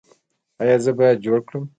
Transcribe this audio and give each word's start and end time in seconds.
ایا 0.61 0.75
زه 0.85 0.91
باید 0.97 1.17
جوړ 1.25 1.37
کړم؟ 1.47 1.63